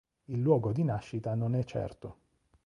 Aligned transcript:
Il 0.29 0.39
luogo 0.39 0.71
di 0.71 0.83
nascita 0.83 1.35
non 1.35 1.53
è 1.53 1.63
certo. 1.63 2.17